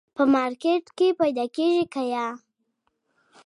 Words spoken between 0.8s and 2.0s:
کي پیدا کېږي